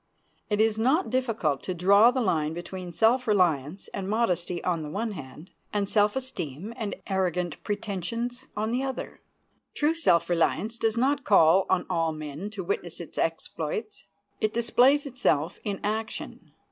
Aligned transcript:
It 0.49 0.59
is 0.59 0.79
not 0.79 1.11
difficult 1.11 1.61
to 1.61 1.75
draw 1.75 2.09
the 2.09 2.21
line 2.21 2.55
between 2.55 2.91
self 2.91 3.27
reliance 3.27 3.87
and 3.89 4.09
modesty 4.09 4.63
on 4.63 4.81
the 4.81 4.89
one 4.89 5.11
hand, 5.11 5.51
and 5.71 5.87
self 5.87 6.15
esteem 6.15 6.73
and 6.75 6.95
arrogant 7.05 7.63
pretensions 7.63 8.47
on 8.57 8.71
the 8.71 8.81
other. 8.81 9.21
True 9.75 9.93
self 9.93 10.27
reliance 10.27 10.79
does 10.79 10.97
not 10.97 11.23
call 11.23 11.67
on 11.69 11.85
all 11.87 12.13
men 12.13 12.49
to 12.49 12.63
witness 12.63 12.99
its 12.99 13.19
exploits. 13.19 14.05
It 14.39 14.55
displays 14.55 15.05
itself 15.05 15.59
in 15.63 15.79
action. 15.83 16.51